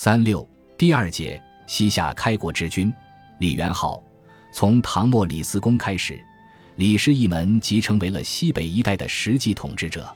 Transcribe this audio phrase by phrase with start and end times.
[0.00, 2.94] 三六第二节，西夏开国之君
[3.38, 4.00] 李元昊，
[4.52, 6.24] 从唐末李嗣恭开始，
[6.76, 10.08] 李氏一门即成为了西北一带的实际统治者。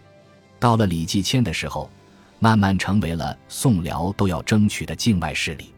[0.61, 1.91] 到了李继迁的时候，
[2.39, 5.75] 慢慢成为了宋辽都要争取的境外势力。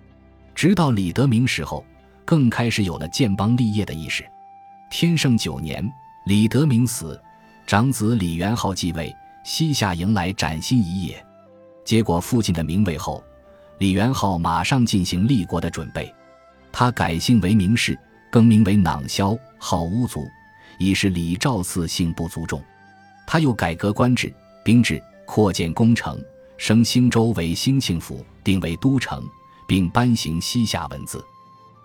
[0.55, 1.83] 直到李德明时候，
[2.27, 4.23] 更开始有了建邦立业的意识。
[4.91, 5.83] 天圣九年，
[6.27, 7.19] 李德明死，
[7.67, 9.11] 长子李元昊继位，
[9.47, 11.25] 西夏迎来崭新一页。
[11.87, 13.25] 结果父亲的名位后，
[13.79, 16.13] 李元昊马上进行立国的准备。
[16.73, 17.99] 他改姓为明氏，
[18.31, 20.27] 更名为囊萧，号乌族，
[20.79, 22.63] 以示李赵次姓不足重。
[23.27, 26.21] 他又改革官制、兵制，扩建宫城，
[26.57, 29.25] 升兴州为兴庆府，定为都城，
[29.67, 31.25] 并颁行西夏文字。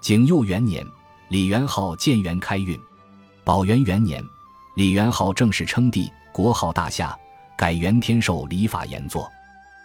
[0.01, 0.85] 景佑元年，
[1.29, 2.79] 李元昊建元开运。
[3.43, 4.23] 宝元元年，
[4.75, 7.17] 李元昊正式称帝，国号大夏，
[7.57, 9.29] 改元天授礼法严作。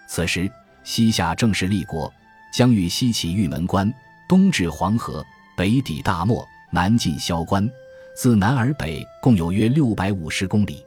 [0.08, 0.50] 此时，
[0.84, 2.12] 西夏正式立国，
[2.52, 3.92] 将欲西起玉门关，
[4.28, 5.24] 东至黄河，
[5.56, 7.68] 北抵大漠，南进萧关，
[8.16, 10.84] 自南而北共有约六百五十公里。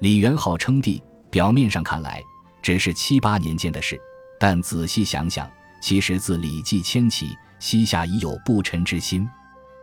[0.00, 2.22] 李元昊称帝，表面上看来
[2.60, 3.98] 只是七八年间的事，
[4.38, 5.50] 但仔细想想，
[5.80, 9.28] 其实自李继迁起，西夏已有不臣之心，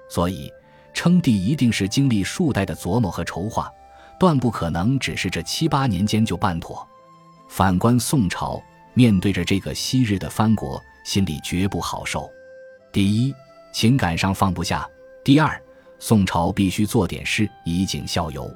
[0.09, 0.52] 所以。
[0.98, 3.70] 称帝一定是经历数代的琢磨和筹划，
[4.17, 6.88] 断不可能只是这七八年间就办妥。
[7.50, 8.64] 反观宋朝，
[8.96, 12.28] 面对着这个昔日的藩国，心里绝不好受。
[12.92, 13.36] 第一，
[13.72, 14.90] 情感上放不下；
[15.24, 15.62] 第二，
[16.00, 18.50] 宋朝必须做点事以儆效尤。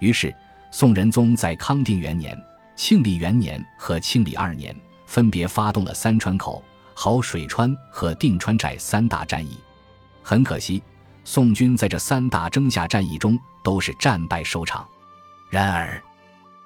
[0.00, 0.34] 于是，
[0.70, 2.36] 宋仁宗在康定元年、
[2.76, 6.62] 庆历元年和庆历二年，分别发动了三川口、
[6.92, 9.56] 好水川和定川寨三大战役。
[10.22, 10.82] 很可惜。
[11.24, 14.88] 宋军在这三大征夏战役中都是战败收场，
[15.50, 16.02] 然而，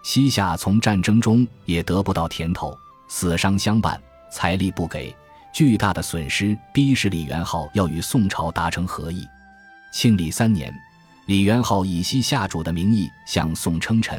[0.05, 2.73] 西夏从战争中也得不到甜头，
[3.15, 5.15] 死伤相伴，财力不给，
[5.53, 9.29] 巨大的损失逼使李元昊要与宋朝达成和议。
[9.93, 10.75] 庆历三年，
[11.27, 14.19] 李元昊以西夏主的名义向宋称臣，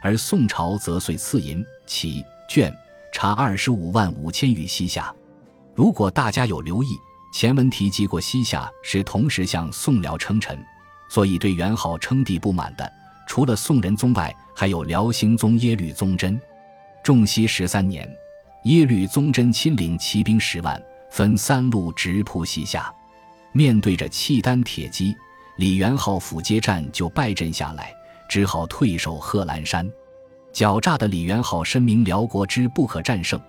[0.00, 2.72] 而宋朝则遂赐银、旗、绢、
[3.12, 5.14] 茶二十五万五千余西夏。
[5.74, 6.88] 如果大家有留意。
[7.34, 10.58] 前文提及过，西夏是同时向宋辽称臣，
[11.10, 12.90] 所以对元昊称帝不满的，
[13.28, 16.40] 除了宋仁宗外，还有辽兴宗耶律宗真。
[17.04, 18.08] 重熙十三年，
[18.64, 22.92] 耶律宗真亲领骑兵十万，分三路直扑西夏。
[23.52, 25.16] 面对着契丹铁骑，
[25.56, 27.92] 李元昊府接战就败阵下来，
[28.28, 29.90] 只好退守贺兰山。
[30.52, 33.40] 狡诈的李元昊深明辽国之不可战胜，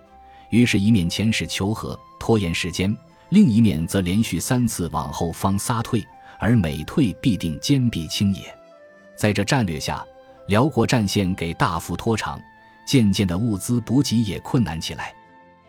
[0.49, 2.95] 于是，一面遣使求和，拖延时间。
[3.29, 6.05] 另一面则连续三次往后方撒退，
[6.39, 8.43] 而每退必定坚壁清野。
[9.15, 10.05] 在这战略下，
[10.47, 12.41] 辽国战线给大幅拖长，
[12.85, 15.13] 渐渐的物资补给也困难起来。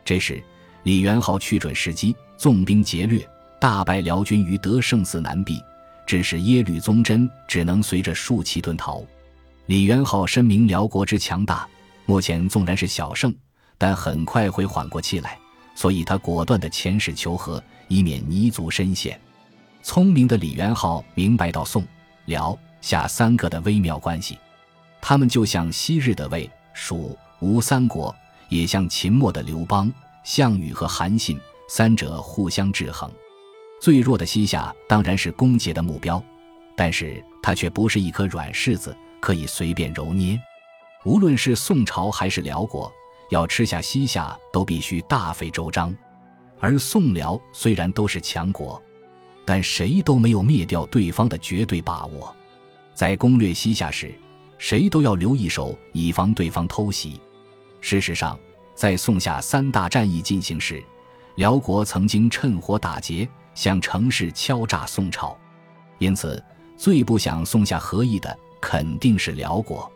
[0.04, 0.42] 这时，
[0.82, 3.26] 李元昊去准时机，纵兵劫掠，
[3.60, 5.62] 大败辽军于德胜寺南壁，
[6.06, 9.02] 致使耶律宗真只能随着数骑遁逃。
[9.66, 11.68] 李元昊深明辽国之强大，
[12.04, 13.32] 目前纵然是小胜，
[13.78, 15.38] 但很快会缓过气来。
[15.74, 19.18] 所以他果断的遣使求和，以免泥足深陷。
[19.82, 21.82] 聪明的李元昊明白到宋、
[22.26, 24.36] 辽、夏三个的微妙关系，
[25.00, 28.14] 他们就像昔日的魏、蜀、吴三国，
[28.48, 29.92] 也像秦末的刘邦、
[30.24, 31.38] 项羽和韩信，
[31.68, 33.10] 三者互相制衡。
[33.80, 36.22] 最弱的西夏当然是攻讦的目标，
[36.76, 40.40] 但是它却不是一颗软柿子，可以随便揉捏。
[41.04, 42.92] 无论是宋朝还是辽国。
[43.30, 45.96] 要吃下西夏，都必须大费周章。
[46.60, 48.80] 而宋辽虽然都是强国，
[49.46, 52.36] 但谁都没有灭掉对方的绝对把握。
[52.92, 54.14] 在攻略西夏时，
[54.62, 57.20] 谁都要留一手，以防对方偷袭。
[57.80, 58.38] 事实上，
[58.76, 60.80] 在宋夏三大战役进行时，
[61.34, 65.36] 辽国曾经趁火打劫，向城市敲诈宋朝。
[65.98, 66.40] 因此，
[66.76, 69.90] 最不想宋夏合议的肯定是辽国。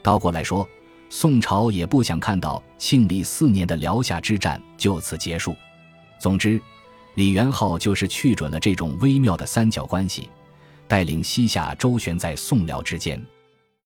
[0.00, 0.66] 倒过来说。
[1.10, 5.54] 宋朝也不想看到庆历四年的辽夏之战就此结束。
[6.18, 6.60] 总之，
[7.14, 10.28] 李元昊就是去准了这种微妙的三角关系，
[10.88, 13.24] 带领西夏周旋在宋辽之间。